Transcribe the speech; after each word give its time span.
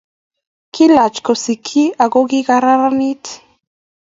Kiilach 0.73 1.17
kosikchi 1.25 1.83
aku 2.03 2.19
kikararanitu 2.29 3.33